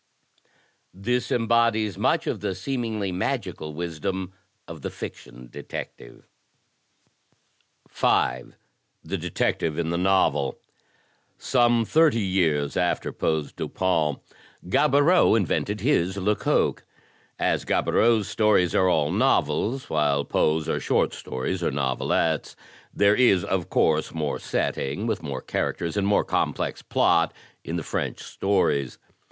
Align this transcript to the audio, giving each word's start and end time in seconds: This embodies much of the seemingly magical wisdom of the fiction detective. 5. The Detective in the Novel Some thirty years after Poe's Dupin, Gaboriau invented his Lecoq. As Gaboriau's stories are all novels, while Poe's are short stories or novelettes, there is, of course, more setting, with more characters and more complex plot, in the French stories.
This 0.95 1.31
embodies 1.31 1.95
much 1.95 2.25
of 2.25 2.39
the 2.39 2.55
seemingly 2.55 3.11
magical 3.11 3.75
wisdom 3.75 4.33
of 4.67 4.81
the 4.81 4.89
fiction 4.89 5.47
detective. 5.51 6.27
5. 7.87 8.55
The 9.03 9.19
Detective 9.19 9.77
in 9.77 9.91
the 9.91 9.99
Novel 9.99 10.59
Some 11.37 11.85
thirty 11.85 12.19
years 12.23 12.75
after 12.75 13.11
Poe's 13.11 13.53
Dupin, 13.53 14.15
Gaboriau 14.67 15.35
invented 15.35 15.81
his 15.81 16.17
Lecoq. 16.17 16.83
As 17.37 17.63
Gaboriau's 17.63 18.27
stories 18.27 18.73
are 18.73 18.89
all 18.89 19.11
novels, 19.11 19.87
while 19.87 20.25
Poe's 20.25 20.67
are 20.67 20.79
short 20.79 21.13
stories 21.13 21.61
or 21.61 21.69
novelettes, 21.69 22.55
there 22.91 23.13
is, 23.15 23.43
of 23.43 23.69
course, 23.69 24.15
more 24.15 24.39
setting, 24.39 25.05
with 25.05 25.21
more 25.21 25.41
characters 25.43 25.95
and 25.95 26.07
more 26.07 26.25
complex 26.25 26.81
plot, 26.81 27.35
in 27.63 27.75
the 27.75 27.83
French 27.83 28.23
stories. 28.23 28.97